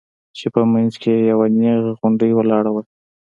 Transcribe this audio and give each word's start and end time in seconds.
چې 0.37 0.45
په 0.53 0.61
منځ 0.71 0.93
کښې 1.01 1.13
يې 1.19 1.25
يوه 1.31 1.47
نيغه 1.57 1.91
غونډۍ 1.99 2.31
ولاړه 2.35 2.71
وه. 2.73 2.81